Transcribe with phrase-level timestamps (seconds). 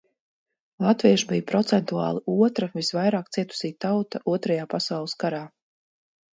[0.85, 5.47] Latvieši bija procentuāli otra visvairāk cietusī tauta Otrajā pasaules karā.